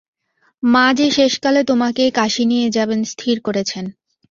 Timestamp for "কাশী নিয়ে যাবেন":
2.11-2.99